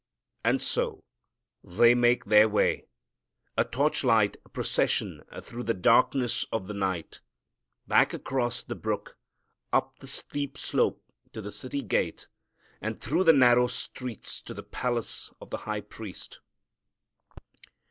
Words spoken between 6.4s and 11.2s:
of the night, back across the brook, up the steep slope